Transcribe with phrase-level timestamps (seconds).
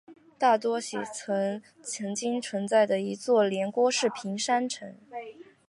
[0.39, 4.95] 大多喜城曾经存在的一座连郭式平山城。